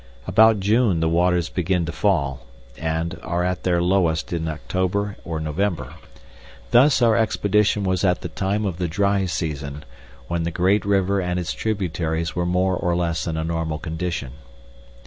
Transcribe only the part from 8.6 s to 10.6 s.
of the dry season, when the